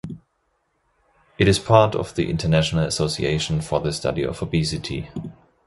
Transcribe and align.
It 1.37 1.47
is 1.47 1.59
part 1.59 1.93
of 1.93 2.15
the 2.15 2.27
International 2.31 2.83
Association 2.85 3.61
for 3.61 3.79
the 3.81 3.93
Study 3.93 4.23
of 4.25 4.41
Obesity. 4.41 5.11